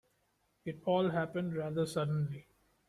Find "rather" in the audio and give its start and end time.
1.55-1.85